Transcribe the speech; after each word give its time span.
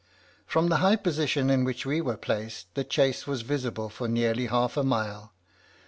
"From 0.47 0.69
the 0.69 0.77
high 0.77 0.95
position 0.95 1.51
in 1.51 1.63
which 1.63 1.85
we 1.85 2.01
were 2.01 2.17
placed, 2.17 2.73
the 2.73 2.83
chase 2.83 3.27
was 3.27 3.43
visible 3.43 3.87
for 3.89 4.07
nearly 4.07 4.47
half 4.47 4.75
a 4.75 4.81
mile. 4.83 5.35